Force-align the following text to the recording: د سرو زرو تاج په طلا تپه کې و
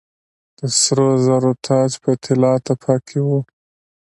د 0.57 0.59
سرو 0.79 1.09
زرو 1.25 1.51
تاج 1.67 1.91
په 2.03 2.11
طلا 2.23 2.53
تپه 2.65 2.95
کې 3.07 3.19
و 3.25 3.27